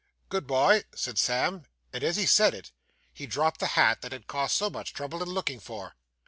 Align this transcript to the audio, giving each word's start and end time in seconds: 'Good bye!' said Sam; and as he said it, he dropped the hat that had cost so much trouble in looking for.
'Good 0.29 0.47
bye!' 0.47 0.85
said 0.95 1.19
Sam; 1.19 1.65
and 1.93 2.03
as 2.03 2.15
he 2.15 2.25
said 2.25 2.55
it, 2.55 2.71
he 3.13 3.27
dropped 3.27 3.59
the 3.59 3.67
hat 3.77 4.01
that 4.01 4.11
had 4.13 4.25
cost 4.25 4.57
so 4.57 4.67
much 4.67 4.93
trouble 4.93 5.21
in 5.21 5.29
looking 5.29 5.59
for. 5.59 5.93